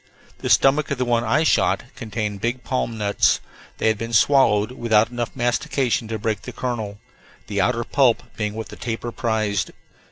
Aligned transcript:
The 0.39 0.49
stomach 0.49 0.89
of 0.89 0.97
the 0.97 1.05
one 1.05 1.23
I 1.23 1.43
shot 1.43 1.83
contained 1.95 2.41
big 2.41 2.63
palm 2.63 2.97
nuts; 2.97 3.39
they 3.77 3.87
had 3.87 3.99
been 3.99 4.13
swallowed 4.13 4.71
without 4.71 5.11
enough 5.11 5.35
mastication 5.35 6.07
to 6.07 6.17
break 6.17 6.41
the 6.41 6.51
kernel, 6.51 6.97
the 7.45 7.61
outer 7.61 7.83
pulp 7.83 8.23
being 8.35 8.55
what 8.55 8.69
the 8.69 8.75
tapir 8.77 9.11
prized. 9.11 9.69